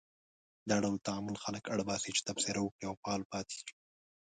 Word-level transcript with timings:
دا 0.69 0.77
ډول 0.83 0.97
تعامل 1.07 1.35
خلک 1.43 1.63
اړ 1.73 1.79
باسي 1.89 2.11
چې 2.17 2.21
تبصره 2.29 2.59
وکړي 2.61 2.85
او 2.89 2.95
فعال 3.01 3.21
پاتې 3.31 3.55
شي. 3.61 3.71